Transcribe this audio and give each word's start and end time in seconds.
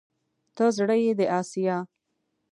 ته 0.55 0.65
زړه 0.77 0.95
يې 1.03 1.11
د 1.19 1.21
اسيا 1.39 1.77